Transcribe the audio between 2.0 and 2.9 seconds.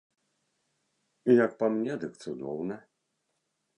дык цудоўна.